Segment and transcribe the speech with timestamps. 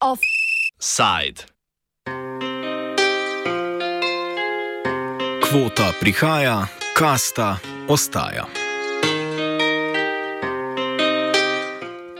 [0.00, 1.46] Offside.
[5.48, 6.66] Kvota prihaja,
[6.98, 7.56] kasta
[7.88, 8.61] ostaja.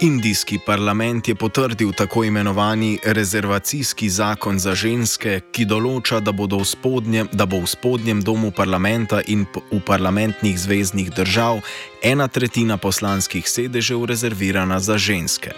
[0.02, 7.28] Indijski parlament je potrdil tako imenovani rezervacijski zakon za ženske, ki določa, da, v spodnjem,
[7.30, 11.62] da bo v spodnjem domu parlamenta in v parlamentnih zvezdnih držav
[12.02, 15.54] ena tretjina poslanskih sedežev rezervirana za ženske.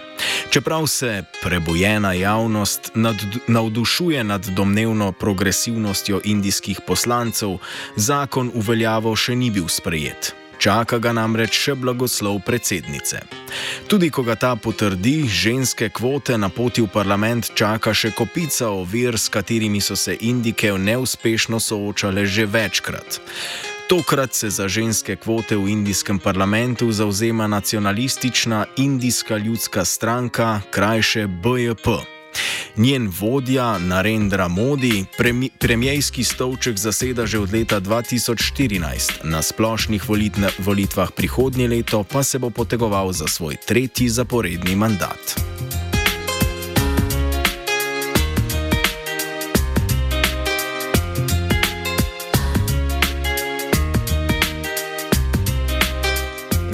[0.53, 3.17] Čeprav se prebojena javnost nad,
[3.47, 7.57] navdušuje nad domnevno progresivnostjo indijskih poslancev,
[7.97, 10.35] zakon uveljavo še ni bil sprejet.
[10.59, 13.21] Čaka ga namreč še blagoslov predsednice.
[13.87, 19.19] Tudi ko ga ta potrdi, ženske kvote na poti v parlament čaka še kopica ovir,
[19.19, 23.19] s katerimi so se indike neuspešno soočale že večkrat.
[23.85, 32.14] Tokrat se za ženske kvote v indijskem parlamentu zauzema nacionalistična indijska ljudska stranka, krajše BJP.
[32.77, 40.49] Njen vodja Narendra Modi premi, premijski stolček zaseda že od leta 2014, na splošnih volitne,
[40.59, 45.35] volitvah prihodnje leto pa se bo potegoval za svoj tretji zaporedni mandat.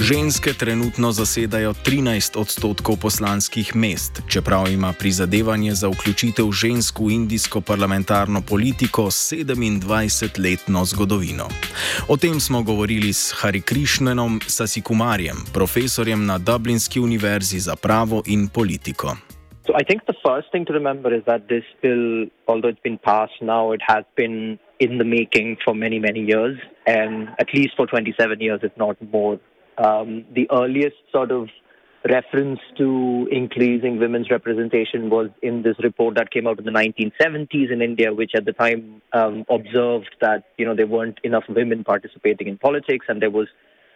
[0.02, 7.60] Ženske trenutno zasedajo 13 odstotkov poslanskih mest, čeprav ima prizadevanje za vključitev žensk v indijsko
[7.60, 11.46] parlamentarno politiko 27-letno zgodovino.
[12.08, 18.48] O tem smo govorili s Hari Krišnenom Sasikumarjem, profesorjem na Dublinski univerzi za pravo in
[18.48, 19.16] politiko.
[19.66, 22.98] So I think the first thing to remember is that this bill, although it's been
[22.98, 27.72] passed now, it has been in the making for many, many years, and at least
[27.76, 29.38] for 27 years, if not more.
[29.78, 31.48] Um, the earliest sort of
[32.08, 37.70] reference to increasing women's representation was in this report that came out in the 1970s
[37.70, 41.84] in India, which at the time um, observed that you know there weren't enough women
[41.84, 43.48] participating in politics, and there was,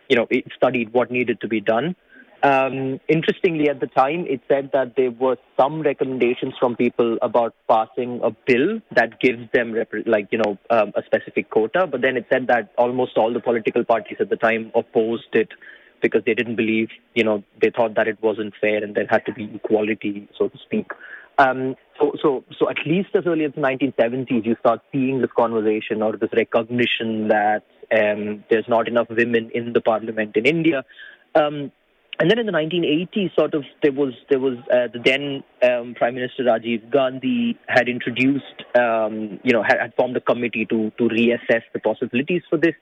[0.08, 1.96] you know, it studied what needed to be done.
[2.42, 7.54] Um, interestingly, at the time, it said that there were some recommendations from people about
[7.68, 11.86] passing a bill that gives them, rep- like, you know, um, a specific quota.
[11.90, 15.48] But then it said that almost all the political parties at the time opposed it
[16.02, 19.24] because they didn't believe, you know, they thought that it wasn't fair and there had
[19.26, 20.86] to be equality, so to speak.
[21.38, 25.30] Um, so, so, so at least as early as the 1970s, you start seeing this
[25.36, 30.84] conversation or this recognition that um, there's not enough women in the parliament in India.
[31.34, 31.72] Um,
[32.18, 35.94] and then in the 1980s, sort of, there was there was uh, the then um,
[35.94, 40.90] Prime Minister Rajiv Gandhi had introduced, um, you know, had, had, formed a committee to
[40.98, 42.74] to reassess the possibilities for this,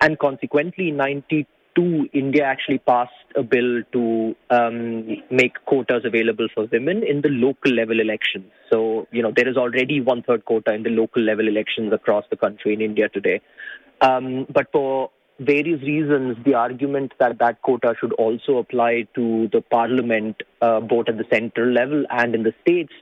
[0.00, 6.66] and consequently, in 92, India actually passed a bill to um, make quotas available for
[6.72, 8.50] women in the local level elections.
[8.72, 12.24] So, you know, there is already one third quota in the local level elections across
[12.30, 13.40] the country in India today.
[14.00, 19.62] Um, but for various reasons, the argument that that quota should also apply to the
[19.62, 22.92] parliament, uh, both at the central level and in the states,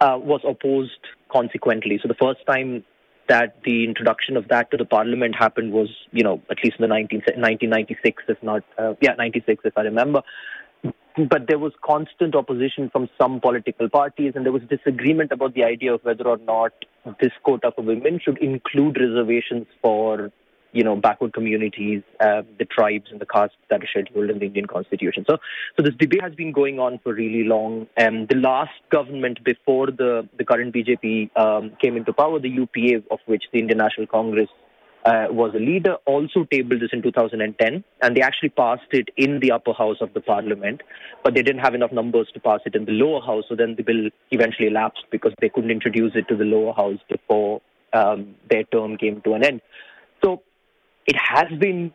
[0.00, 1.00] uh, was opposed
[1.32, 1.98] consequently.
[2.02, 2.84] So the first time
[3.28, 6.82] that the introduction of that to the parliament happened was, you know, at least in
[6.82, 10.22] the 19, 1996, if not, uh, yeah, 96, if I remember.
[11.16, 15.64] But there was constant opposition from some political parties, and there was disagreement about the
[15.64, 16.72] idea of whether or not
[17.20, 20.30] this quota for women should include reservations for
[20.76, 24.44] you know, backward communities, uh, the tribes and the castes that are scheduled in the
[24.44, 25.24] Indian constitution.
[25.26, 25.38] So,
[25.74, 27.86] so this debate has been going on for really long.
[27.96, 33.04] And the last government before the, the current BJP um, came into power, the UPA,
[33.10, 34.50] of which the Indian National Congress
[35.06, 39.40] uh, was a leader, also tabled this in 2010, and they actually passed it in
[39.40, 40.82] the upper house of the parliament,
[41.24, 43.76] but they didn't have enough numbers to pass it in the lower house, so then
[43.76, 47.62] the bill eventually lapsed because they couldn't introduce it to the lower house before
[47.92, 49.60] um, their term came to an end.
[50.24, 50.42] So
[51.06, 51.92] it has been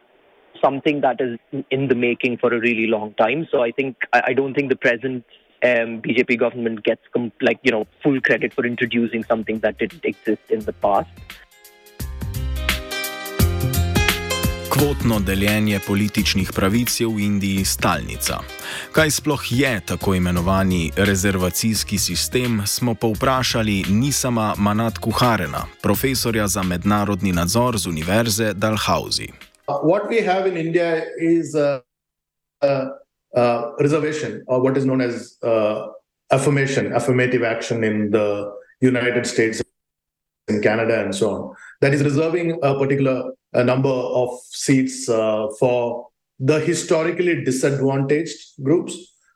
[0.63, 3.47] something that is in the making for a really long time.
[3.51, 5.25] So I think I don't think the present
[5.63, 7.01] um, BJP government gets
[7.41, 11.09] like you know full credit for introducing something that didn't exist in the past.
[14.71, 18.39] Kvotno deljenje političnih pravic je v Indiji stalnica.
[18.91, 27.31] Kaj sploh je tako imenovani rezervacijski sistem, smo povprašali Nisama Manat Kuharena, profesorja za mednarodni
[27.31, 29.27] nadzor z Univerze Dalhousie.
[29.67, 31.81] What we have in India is a,
[32.61, 32.87] a,
[33.35, 35.91] a reservation, or what is known as uh,
[36.31, 38.45] affirmation, affirmative action in the
[38.81, 39.61] United States,
[40.47, 41.55] in Canada, and so on.
[41.81, 46.07] That is reserving a particular a number of seats uh, for
[46.39, 48.95] the historically disadvantaged groups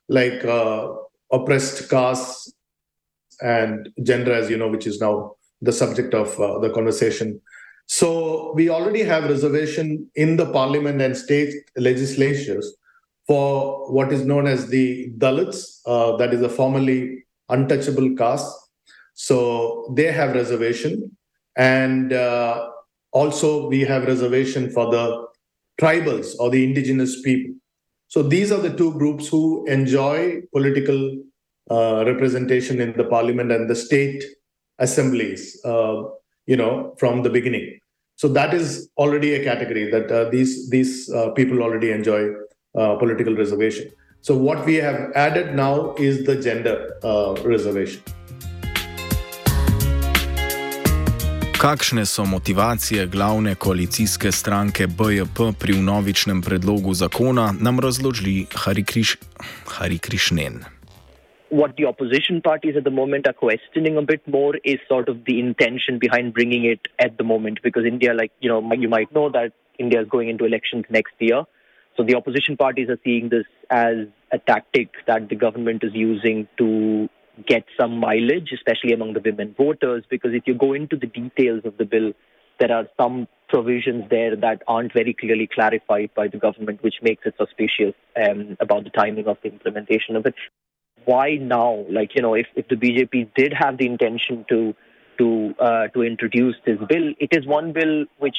[0.10, 0.88] like uh,
[1.32, 2.54] oppressed castes
[3.42, 7.40] and gender, as you know, which is now the subject of uh, the conversation.
[7.88, 12.76] So we already have reservation in the parliament and state legislatures
[13.28, 18.52] for what is known as the Dalits, uh, that is a formerly untouchable caste.
[19.14, 21.16] So they have reservation,
[21.56, 22.70] and uh,
[23.20, 25.06] also we have reservation for the
[25.82, 27.54] tribals or the indigenous people.
[28.08, 31.00] So these are the two groups who enjoy political
[31.72, 34.24] uh, representation in the parliament and the state
[34.80, 36.04] assemblies, uh,
[36.46, 37.80] you know, from the beginning.
[38.18, 42.22] So that is already a category that uh, these these uh, people already enjoy
[42.78, 43.90] uh, political reservation.
[44.22, 48.02] So what we have added now is the gender uh, reservation.
[51.66, 59.16] Kakšne so motivacije glavne koalicijske stranke BJP pri vnovičnem predlogu zakona, nam razloži Hari, Kriš,
[59.76, 60.54] Hari Krišnen.
[61.50, 65.16] What the opposition parties at the moment are questioning a bit more is sort of
[65.28, 69.10] the intention behind bringing it at the moment, because India, like you know, you might
[69.16, 71.42] know that India is going into elections next year.
[71.98, 76.48] So the opposition parties are seeing this as a tactic that the government is using
[76.60, 77.10] to
[77.48, 81.62] get some mileage, especially among the women voters, because if you go into the details
[81.66, 82.14] of the bill,
[82.60, 87.26] there are some provisions there that aren't very clearly clarified by the government, which makes
[87.26, 90.36] it suspicious um, about the timing of the implementation of it.
[91.06, 91.86] Why now?
[91.90, 94.74] Like, you know, if, if the BJP did have the intention to
[95.18, 98.36] to uh, to introduce this bill, it is one bill which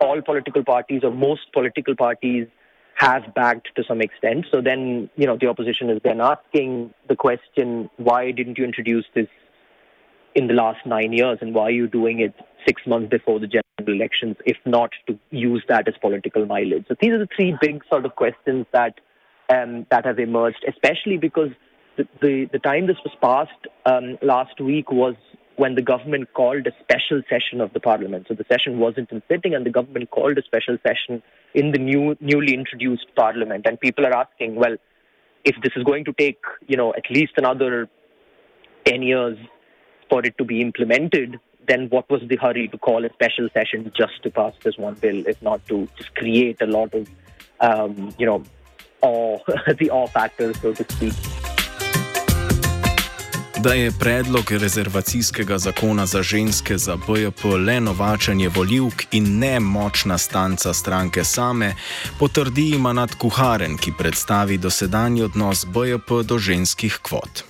[0.00, 2.46] all political parties or most political parties
[3.04, 4.46] have backed to some extent.
[4.50, 9.04] So then, you know, the opposition is then asking the question, why didn't you introduce
[9.14, 9.26] this
[10.34, 12.34] in the last nine years and why are you doing it
[12.66, 16.86] six months before the general elections, if not to use that as political mileage?
[16.88, 18.94] So these are the three big sort of questions that
[19.50, 21.50] um, that have emerged, especially because
[21.98, 25.16] the, the, the time this was passed um, last week was
[25.56, 28.26] when the government called a special session of the parliament.
[28.28, 31.22] So the session wasn't in sitting, and the government called a special session
[31.54, 33.66] in the new newly introduced parliament.
[33.66, 34.76] And people are asking, well,
[35.44, 37.88] if this is going to take, you know, at least another
[38.84, 39.38] ten years
[40.10, 43.90] for it to be implemented, then what was the hurry to call a special session
[43.96, 47.08] just to pass this one bill, if not to just create a lot of,
[47.60, 48.42] um, you know,
[49.02, 49.38] awe,
[49.78, 51.33] the awe factor, so to speak.
[53.64, 60.18] Da je predlog rezervacijskega zakona za ženske za BJP le novačenje voljivk in ne močna
[60.18, 61.74] stanca stranke same,
[62.18, 67.44] potrdi Manat Kuharen, ki predstavi dosedanji odnos BJP do ženskih kvot.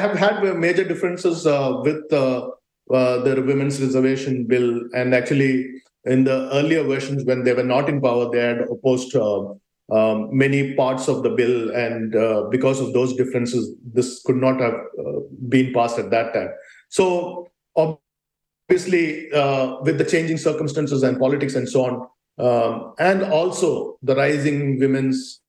[0.00, 1.52] have had major differences uh,
[1.84, 2.18] with uh,
[2.94, 5.66] uh, the women's reservation bill, and actually,
[6.04, 9.54] in the earlier versions, when they were not in power, they had opposed uh,
[9.90, 14.60] um, many parts of the bill, and uh, because of those differences, this could not
[14.60, 16.50] have uh, been passed at that time.
[16.88, 22.08] So, obviously, uh, with the changing circumstances and politics and so on,
[22.38, 25.40] um, and also the rising women's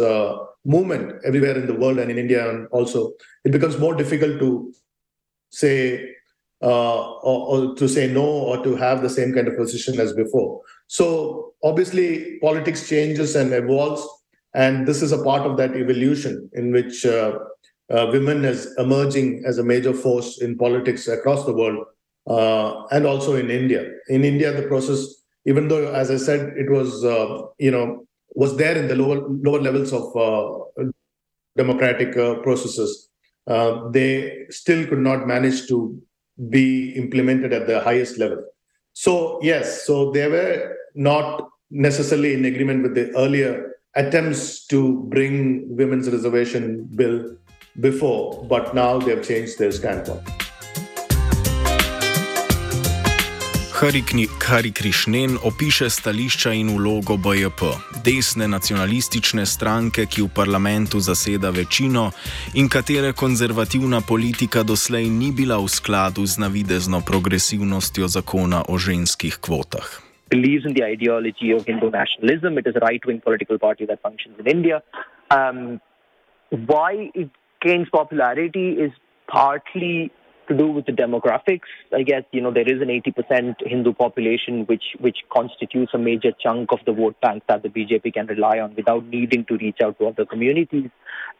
[0.00, 3.12] uh, movement everywhere in the world and in India, and also,
[3.44, 4.72] it becomes more difficult to
[5.50, 6.14] say
[6.62, 10.12] uh, or, or, to say no or to have the same kind of position as
[10.14, 10.62] before.
[10.86, 14.06] So obviously, politics changes and evolves,
[14.54, 17.38] and this is a part of that evolution in which uh,
[17.90, 21.84] uh, women is emerging as a major force in politics across the world
[22.28, 23.90] uh, and also in India.
[24.08, 25.06] In India, the process,
[25.46, 29.28] even though, as I said, it was uh, you know was there in the lower
[29.28, 30.84] lower levels of uh,
[31.56, 32.12] democratic
[32.42, 33.10] processes.
[33.92, 36.00] they still could not manage to
[36.48, 38.42] be implemented at the highest level.
[38.94, 45.76] So, yes, so they were not necessarily in agreement with the earlier attempts to bring
[45.76, 47.36] women's reservation bill
[47.80, 50.43] before, but now they have changed their standpoint.
[53.74, 57.60] Hari Krišnen opiše stališča in vlogo BJP,
[58.06, 62.04] desne nacionalistične stranke, ki v parlamentu zaseda večino
[62.54, 69.42] in katere konzervativna politika doslej ni bila v skladu z navidezno progresivnostjo zakona o ženskih
[69.42, 69.88] kvotah.
[70.30, 72.58] Believes in the ideology of Hindu nationalism.
[72.62, 74.82] It is a right wing political party that functions in India.
[75.34, 75.80] Um,
[76.70, 78.92] why it gains popularity is
[79.26, 80.14] partly
[80.48, 81.68] to do with the demographics.
[81.92, 86.32] I guess you know there is an 80% Hindu population, which which constitutes a major
[86.42, 89.78] chunk of the vote bank that the BJP can rely on without needing to reach
[89.82, 90.90] out to other communities.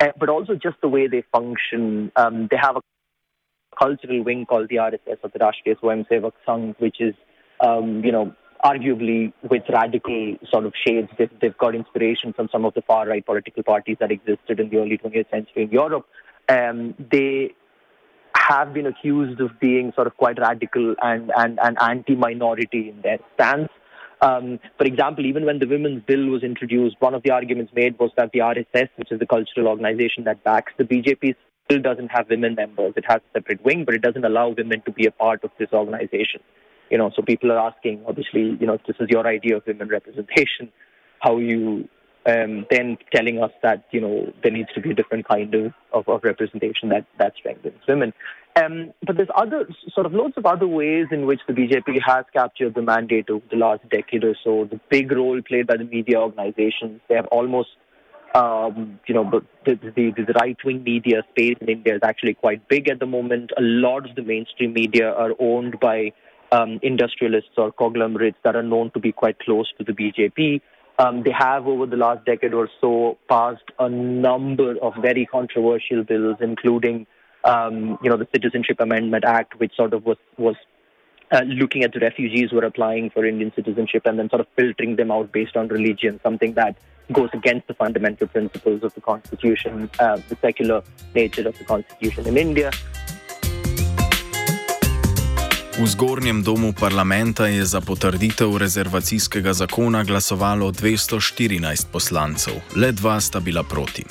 [0.01, 2.11] Uh, but also just the way they function.
[2.17, 2.81] Um, they have a
[3.79, 7.15] cultural wing called the RSS or the Rashtriya Swayamsevak Sangh, which is
[7.61, 8.35] um, you know
[8.65, 11.09] arguably with radical sort of shades.
[11.19, 14.71] They've, they've, got inspiration from some of the far right political parties that existed in
[14.71, 16.07] the early 20th century in Europe.
[16.49, 17.55] Um, they
[18.49, 23.01] have been accused of being sort of quite radical and, and, and anti minority in
[23.03, 23.69] their stance.
[24.21, 27.99] Um, for example, even when the Women's Bill was introduced, one of the arguments made
[27.99, 31.35] was that the RSS, which is the cultural organization that backs the BJP,
[31.67, 32.95] still doesn't have women members.
[32.97, 35.51] It has a separate wing, but it doesn't allow women to be a part of
[35.59, 36.41] this organization.
[36.91, 39.89] You know, so people are asking, obviously, you know, this is your idea of women
[39.89, 40.71] representation.
[41.21, 41.89] How you
[42.27, 45.73] um, then telling us that you know there needs to be a different kind of,
[45.93, 48.13] of, of representation that that strengthens women.
[48.57, 52.25] Um, but there's other sort of loads of other ways in which the BJP has
[52.33, 54.69] captured the mandate over the last decade or so.
[54.71, 57.01] The big role played by the media organizations.
[57.09, 57.71] They have almost
[58.35, 62.91] um, you know, the, the, the right-wing media space in India is actually quite big
[62.91, 63.53] at the moment.
[63.57, 66.13] A lot of the mainstream media are owned by
[66.51, 70.61] um, industrialists or conglomerates that are known to be quite close to the BJP.
[70.99, 76.05] Um, they have, over the last decade or so, passed a number of very controversial
[76.05, 77.07] bills, including,
[77.45, 80.55] um, you know, the Citizenship Amendment Act, which sort of was was
[81.33, 84.47] uh, looking at the refugees who are applying for Indian citizenship and then sort of
[84.57, 86.77] filtering them out based on religion, something that
[87.13, 90.83] goes against the fundamental principles of the Constitution, uh, the secular
[91.15, 92.71] nature of the Constitution in India.
[95.75, 103.41] V zgornjem domu parlamenta je za potrditev rezervacijskega zakona glasovalo 214 poslancev, le dva sta
[103.41, 104.05] bila proti.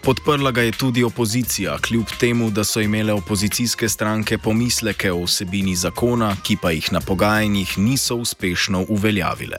[0.00, 5.76] Podprla ga je tudi opozicija, kljub temu, da so imele opozicijske stranke pomisleke o vsebini
[5.76, 9.58] zakona, ki pa jih na pogajanjih niso uspešno uveljavile.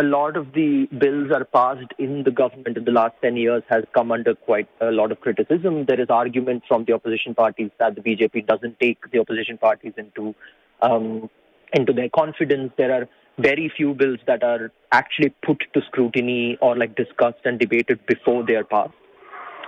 [0.00, 3.62] A lot of the bills are passed in the government in the last 10 years
[3.68, 5.84] has come under quite a lot of criticism.
[5.86, 9.92] There is argument from the opposition parties that the BJP doesn't take the opposition parties
[9.98, 10.34] into
[10.80, 11.28] um,
[11.74, 12.72] into their confidence.
[12.78, 17.58] There are very few bills that are actually put to scrutiny or like discussed and
[17.58, 18.94] debated before they are passed.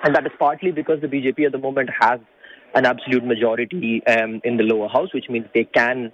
[0.02, 2.20] And that is partly because the BJP at the moment has
[2.74, 6.10] an absolute majority um, in the lower house, which means they can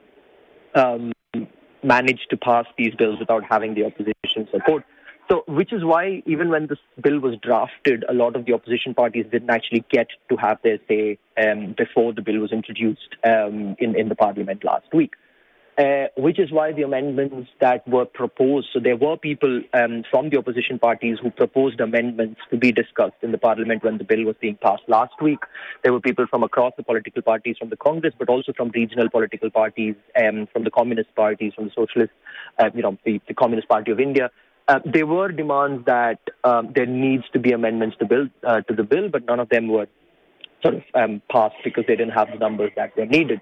[0.75, 1.13] um,
[1.83, 4.85] managed to pass these bills without having the opposition support.
[5.31, 8.95] So, which is why even when this bill was drafted, a lot of the opposition
[8.95, 13.77] parties didn't actually get to have their say um, before the bill was introduced um,
[13.79, 15.15] in, in the parliament last week.
[15.79, 20.29] Uh, which is why the amendments that were proposed, so there were people um, from
[20.29, 24.25] the opposition parties who proposed amendments to be discussed in the parliament when the bill
[24.25, 25.39] was being passed last week.
[25.85, 29.09] There were people from across the political parties, from the Congress, but also from regional
[29.09, 32.13] political parties, um, from the communist parties, from the socialist,
[32.59, 34.33] uh, you know, the, the, Communist Party of India.
[34.67, 38.75] Uh, there were demands that um, there needs to be amendments to bill uh, to
[38.75, 39.87] the bill, but none of them were
[40.61, 43.41] sort of um, passed because they didn't have the numbers that were needed.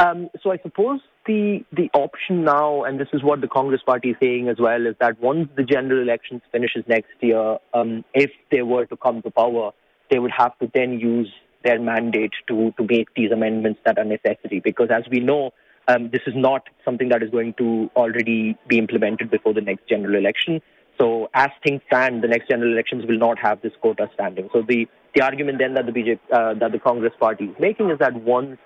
[0.00, 4.10] Um, so I suppose the the option now, and this is what the Congress Party
[4.10, 8.30] is saying as well, is that once the general elections finishes next year, um, if
[8.50, 9.72] they were to come to power,
[10.10, 11.32] they would have to then use
[11.64, 14.60] their mandate to to make these amendments that are necessary.
[14.60, 15.52] Because as we know,
[15.88, 19.88] um, this is not something that is going to already be implemented before the next
[19.88, 20.60] general election.
[21.00, 24.48] So as things stand, the next general elections will not have this quota standing.
[24.52, 27.90] So the the argument then that the BJP, uh, that the Congress Party is making
[27.90, 28.58] is that once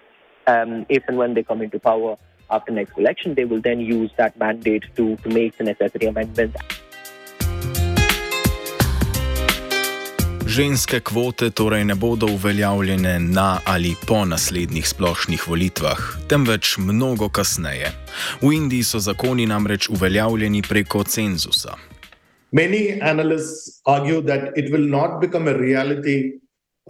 [0.47, 2.17] um, if and when they come into power
[2.51, 6.57] after next election, they will then use that mandate to, to make the necessary amendments.
[10.49, 17.93] Ženske kvote torej ne bodo uveljavljene na ali po naslednjih splošnih volitvah, temveč mnogo kasneje.
[18.43, 21.77] V Indiji so zakoni namreč uveljavljeni preko cenzusa.
[22.53, 26.41] Many analysts argue that it will not become a reality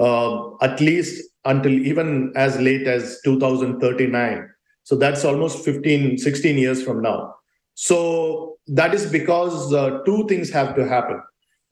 [0.00, 4.57] uh, at least until even as late as 2039.
[4.88, 7.34] So that's almost 15, 16 years from now.
[7.74, 11.20] So that is because uh, two things have to happen.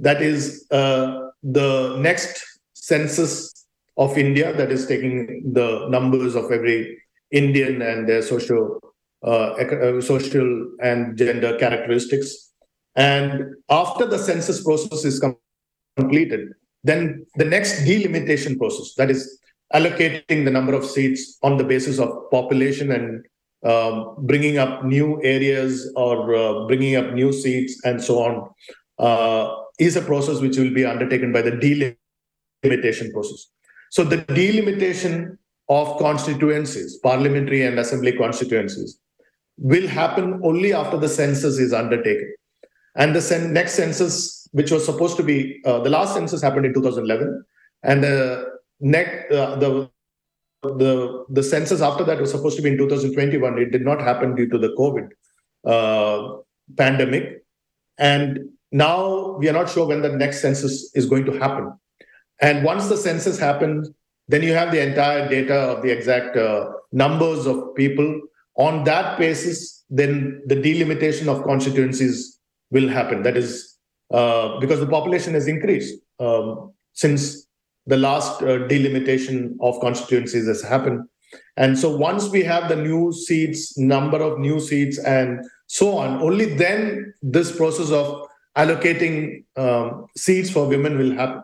[0.01, 2.45] That is uh, the next
[2.75, 6.99] census of India, that is taking the numbers of every
[7.31, 8.81] Indian and their social,
[9.27, 12.53] uh, uh social and gender characteristics.
[12.97, 15.25] And after the census process is
[15.97, 16.51] completed,
[16.85, 19.41] then the next delimitation process, that is
[19.75, 23.27] allocating the number of seats on the basis of population and
[23.65, 28.51] um, bringing up new areas or uh, bringing up new seats and so on,
[28.99, 31.51] uh, is a process which will be undertaken by the
[32.63, 33.47] delimitation process.
[33.91, 38.99] So the delimitation of constituencies, parliamentary and assembly constituencies,
[39.59, 42.35] will happen only after the census is undertaken.
[42.95, 46.67] And the sen- next census, which was supposed to be uh, the last census, happened
[46.67, 47.45] in 2011,
[47.83, 49.91] and the next uh, the
[50.63, 53.59] the the census after that was supposed to be in 2021.
[53.59, 55.11] It did not happen due to the COVID
[55.65, 56.39] uh,
[56.77, 57.45] pandemic.
[57.99, 61.73] And now we are not sure when the next census is going to happen.
[62.41, 63.91] And once the census happens,
[64.29, 68.21] then you have the entire data of the exact uh, numbers of people.
[68.57, 72.39] On that basis, then the delimitation of constituencies
[72.71, 73.23] will happen.
[73.23, 73.77] That is
[74.13, 77.46] uh, because the population has increased um, since
[77.87, 81.09] the last uh, delimitation of constituencies has happened.
[81.57, 86.21] And so once we have the new seats, number of new seats, and so on,
[86.23, 91.43] only then this process of allocating um, seats for women will happen.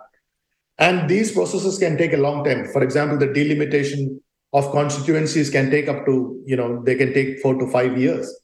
[0.79, 2.67] And these processes can take a long time.
[2.73, 4.21] For example, the delimitation
[4.53, 8.41] of constituencies can take up to, you know, they can take four to five years.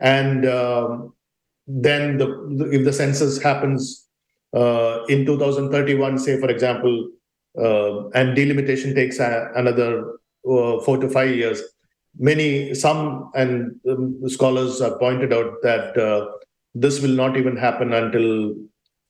[0.00, 1.14] And um,
[1.66, 4.08] then the, if the census happens
[4.54, 7.10] uh, in 2031, say, for example,
[7.58, 11.62] uh, and delimitation takes a, another uh, four to five years,
[12.18, 16.26] many, some, and um, scholars have pointed out that uh,
[16.74, 18.54] this will not even happen until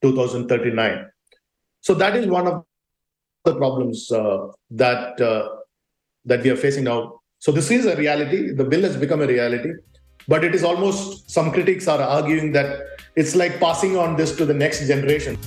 [0.03, 1.07] 2039.
[1.81, 2.65] So that is one of
[3.45, 5.49] the problems uh, that uh,
[6.25, 7.21] that we are facing now.
[7.39, 8.53] So this is a reality.
[8.53, 9.71] The bill has become a reality,
[10.27, 12.81] but it is almost some critics are arguing that
[13.15, 15.39] it's like passing on this to the next generation.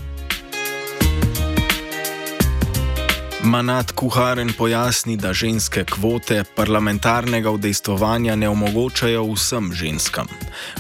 [3.44, 10.28] Manat Kuharen pojasni, da ženske kvote parlamentarnega udejstvovanja ne omogočajo vsem ženskam.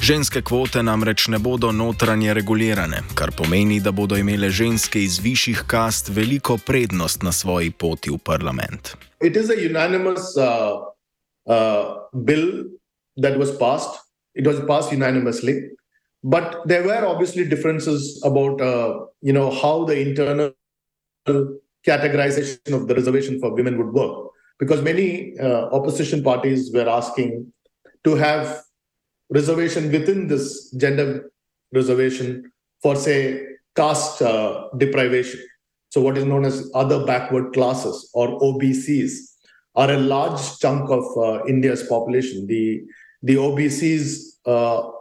[0.01, 5.63] Ženske kvote namreč ne bodo notranje regulirane, kar pomeni, da bodo imele ženske iz višjih
[5.67, 8.91] kast veliko prednost na svoji poti v parlament.
[9.23, 10.83] It is a unanimous uh,
[11.47, 12.67] uh, bill
[13.23, 14.03] that was passed.
[14.35, 15.55] It was passed unanimously,
[16.23, 20.51] but there were obviously differences about, uh, you know, how the internal
[21.85, 24.29] categorization of the reservation for women would work.
[24.59, 27.51] Because many uh, opposition parties were asking
[28.03, 28.61] to have
[29.29, 31.31] reservation within this gender
[31.73, 33.45] reservation for, say,
[33.75, 35.39] caste uh, deprivation.
[35.89, 39.11] So, what is known as other backward classes or OBCs
[39.75, 42.47] are a large chunk of uh, India's population.
[42.47, 42.83] The
[43.21, 44.05] the OBCs
[44.45, 44.91] uh,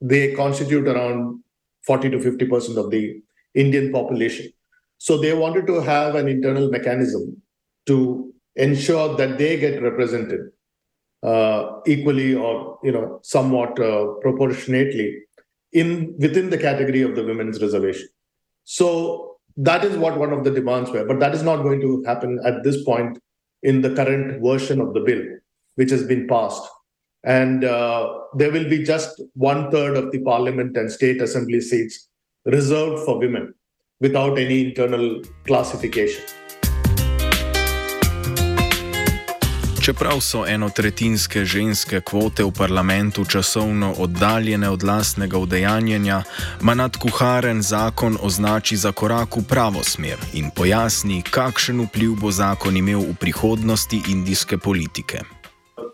[0.00, 1.42] they constitute around
[1.86, 3.20] 40 to 50 percent of the
[3.54, 4.52] Indian population.
[4.98, 7.40] So they wanted to have an internal mechanism
[7.86, 10.50] to ensure that they get represented
[11.22, 15.18] uh, equally or you know somewhat uh, proportionately
[15.72, 18.08] in within the category of the women's reservation.
[18.64, 22.02] So that is what one of the demands were, but that is not going to
[22.06, 23.18] happen at this point
[23.62, 25.22] in the current version of the bill,
[25.74, 26.62] which has been passed.
[27.24, 32.08] And uh, there will be just one third of the parliament and state assembly seats
[32.44, 33.54] reserved for women
[34.00, 36.22] without any internal classification.
[39.82, 46.22] Čeprav so enotretinske ženske kvote v parlamentu časovno oddaljene od lastnega udejanjenja,
[46.60, 52.76] Manat Kuharen zakon označi za korak v pravo smer in pojasni, kakšen vpliv bo zakon
[52.76, 55.18] imel v prihodnosti indijske politike.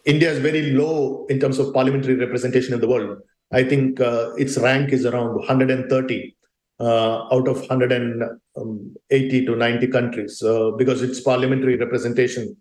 [0.05, 3.23] India is very low in terms of parliamentary representation in the world.
[3.53, 6.35] I think uh, its rank is around 130.
[6.81, 12.57] Uh, out of 180 to 90 countries uh, because its parliamentary representation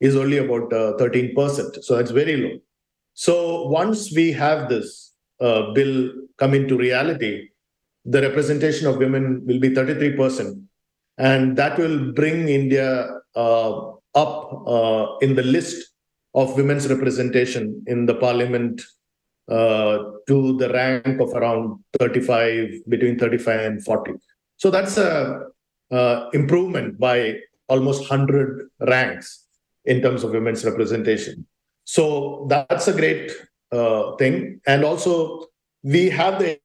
[0.00, 1.82] is only about uh, 13%.
[1.82, 2.58] So that's very low.
[3.14, 7.48] So once we have this uh, bill come into reality,
[8.04, 10.60] the representation of women will be 33%.
[11.18, 15.92] And that will bring India uh, up uh, in the list
[16.34, 19.01] of women's representation in the parliament uh,
[19.52, 24.12] to the rank of around 35, between 35 and 40.
[24.56, 25.46] So that's a
[25.90, 27.38] uh, improvement by
[27.68, 29.46] almost 100 ranks
[29.84, 31.46] in terms of women's representation.
[31.84, 33.32] So that's a great
[33.72, 34.60] uh, thing.
[34.66, 35.46] And also,
[35.82, 36.60] we have the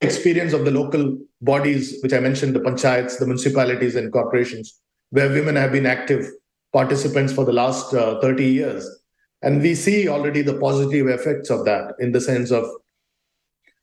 [0.00, 4.80] experience of the local bodies, which I mentioned, the panchayats, the municipalities, and corporations,
[5.10, 6.28] where women have been active
[6.72, 9.01] participants for the last uh, 30 years.
[9.42, 12.64] And we see already the positive effects of that in the sense of,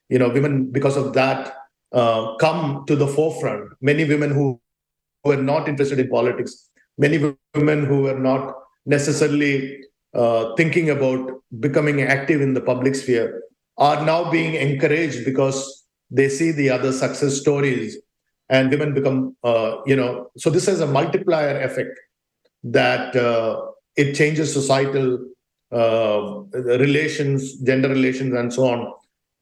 [0.07, 1.55] you know, women, because of that,
[1.91, 3.71] uh, come to the forefront.
[3.81, 4.59] Many women who
[5.23, 12.01] were not interested in politics, many women who were not necessarily uh, thinking about becoming
[12.01, 13.43] active in the public sphere
[13.77, 17.97] are now being encouraged because they see the other success stories
[18.49, 21.99] and women become, uh, you know, so this has a multiplier effect
[22.63, 23.61] that uh,
[23.95, 25.19] it changes societal
[25.71, 28.93] relations, gender relations, and so on,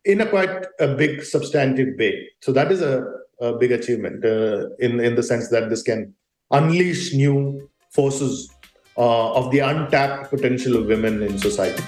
[0.05, 2.29] in a quite a big substantive way.
[2.41, 3.05] So that is a,
[3.41, 6.13] a big achievement uh, in in the sense that this can
[6.51, 8.49] unleash new forces
[8.97, 11.83] uh, of the untapped potential of women in society.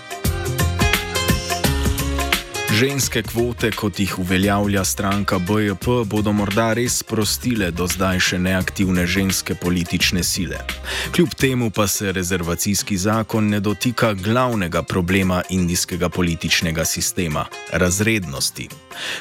[2.79, 9.03] Ženske kvote, kot jih uveljavlja stranka BJP, bodo morda res sprostile do zdaj še neaktivne
[9.03, 10.61] ženske politične sile.
[11.11, 17.45] Kljub temu pa se rezervacijski zakon ne dotika glavnega problema indijskega političnega sistema-
[17.83, 18.69] razrednosti.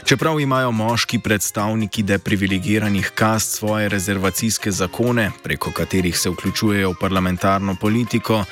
[0.04, 7.74] Čeprav imajo moški predstavniki deprivilegiranih kast svoje rezervacijske zakone, preko katerih se vključujejo v parlamentarno
[7.74, 8.44] politiko,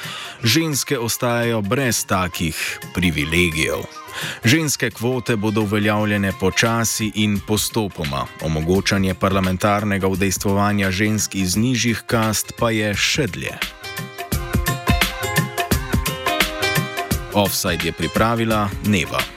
[0.42, 4.05] ženske ostajajo brez takih privilegijev.
[4.44, 12.70] Ženske kvote bodo uveljavljene počasi in postopoma, omogočanje parlamentarnega udejstvovanja žensk iz nižjih kast pa
[12.70, 13.56] je še dlje.
[17.36, 19.35] Offside je pripravila Neva.